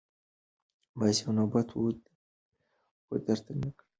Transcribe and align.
بس 0.97 1.15
یو 1.23 1.31
نوبت 1.37 1.67
وو 1.71 1.83
درته 3.27 3.51
مي 3.59 3.69
تېر 3.75 3.75
کړ 3.77 3.85